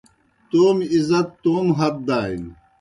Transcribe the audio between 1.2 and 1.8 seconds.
توموْ